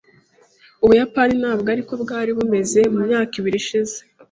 [0.83, 3.97] Ubuyapani ntabwo aribwo bwari bumeze mu myaka ibiri ishize.